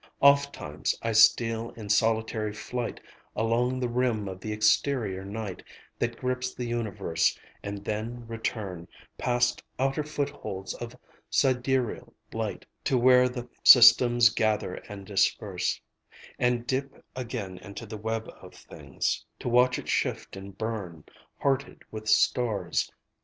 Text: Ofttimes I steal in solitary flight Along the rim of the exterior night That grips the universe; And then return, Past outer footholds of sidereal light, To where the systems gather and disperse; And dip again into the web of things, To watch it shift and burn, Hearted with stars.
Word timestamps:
Ofttimes 0.19 0.97
I 1.03 1.11
steal 1.11 1.69
in 1.75 1.87
solitary 1.89 2.53
flight 2.53 2.99
Along 3.35 3.79
the 3.79 3.87
rim 3.87 4.27
of 4.27 4.39
the 4.41 4.51
exterior 4.51 5.23
night 5.23 5.61
That 5.99 6.17
grips 6.17 6.55
the 6.55 6.65
universe; 6.65 7.37
And 7.61 7.85
then 7.85 8.25
return, 8.25 8.87
Past 9.19 9.61
outer 9.77 10.01
footholds 10.03 10.73
of 10.73 10.95
sidereal 11.29 12.15
light, 12.33 12.65
To 12.85 12.97
where 12.97 13.29
the 13.29 13.47
systems 13.63 14.29
gather 14.29 14.73
and 14.89 15.05
disperse; 15.05 15.79
And 16.39 16.65
dip 16.65 17.05
again 17.15 17.59
into 17.59 17.85
the 17.85 17.97
web 17.97 18.27
of 18.41 18.55
things, 18.55 19.23
To 19.37 19.49
watch 19.49 19.77
it 19.77 19.87
shift 19.87 20.35
and 20.35 20.57
burn, 20.57 21.03
Hearted 21.41 21.83
with 21.91 22.07
stars. 22.07 22.91